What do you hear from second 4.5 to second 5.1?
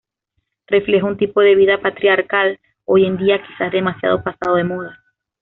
de moda.